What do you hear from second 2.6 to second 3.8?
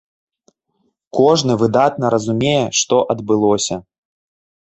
што адбылося.